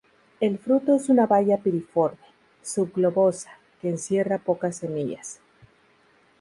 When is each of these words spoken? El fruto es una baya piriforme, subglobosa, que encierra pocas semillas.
El 0.39 0.57
fruto 0.57 0.95
es 0.95 1.09
una 1.09 1.27
baya 1.27 1.59
piriforme, 1.59 2.17
subglobosa, 2.63 3.59
que 3.83 3.89
encierra 3.89 4.39
pocas 4.39 4.77
semillas. 4.77 5.39